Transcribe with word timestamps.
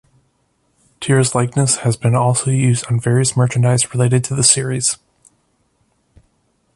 Tira's 0.99 1.35
likeness 1.35 1.75
has 1.85 1.95
been 1.95 2.15
also 2.15 2.49
used 2.49 2.87
on 2.87 2.99
various 2.99 3.37
merchandise 3.37 3.93
related 3.93 4.23
to 4.23 4.33
the 4.35 4.41
series. 4.43 4.97